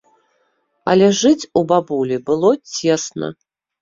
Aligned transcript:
Але 0.93 1.09
жыць 1.21 1.47
у 1.61 1.63
бабулі 1.73 2.17
было 2.31 2.51
цесна. 2.77 3.27